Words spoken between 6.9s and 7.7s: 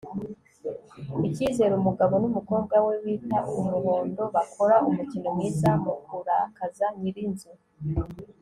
nyirinzu